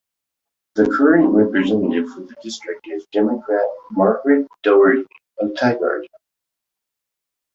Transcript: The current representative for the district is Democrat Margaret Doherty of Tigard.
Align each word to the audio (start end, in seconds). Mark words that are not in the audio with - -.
The 0.73 0.89
current 0.89 1.31
representative 1.31 2.09
for 2.09 2.21
the 2.21 2.35
district 2.41 2.87
is 2.87 3.05
Democrat 3.11 3.67
Margaret 3.91 4.47
Doherty 4.63 5.03
of 5.39 5.49
Tigard. 5.51 6.07